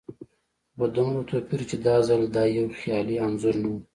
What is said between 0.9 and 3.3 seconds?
دومره توپير چې دا ځل دا يو خيالي